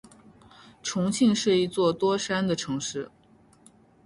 [0.81, 3.11] 重庆是一座多山的城市。